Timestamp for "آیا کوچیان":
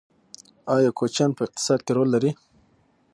0.75-1.31